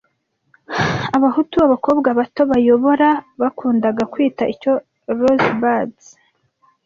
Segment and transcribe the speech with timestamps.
[1.17, 3.07] Abahutu (Abakobwa bato bayobora)
[3.41, 4.73] bakundaga kwita icyo
[5.17, 6.05] Rosebuds